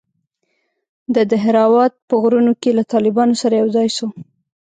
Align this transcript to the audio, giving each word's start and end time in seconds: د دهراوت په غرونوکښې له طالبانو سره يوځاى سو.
د 1.15 1.17
دهراوت 1.31 1.93
په 2.07 2.15
غرونوکښې 2.21 2.71
له 2.77 2.83
طالبانو 2.93 3.35
سره 3.41 3.59
يوځاى 3.61 3.87
سو. 3.97 4.07